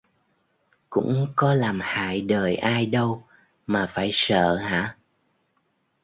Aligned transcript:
Cũng 0.89 1.27
có 1.35 1.53
làm 1.53 1.79
hại 1.81 2.21
đời 2.21 2.55
ai 2.55 2.85
đâu 2.85 3.23
mà 3.67 3.87
phải 3.89 4.09
sợ 4.13 4.55
hả 4.55 4.97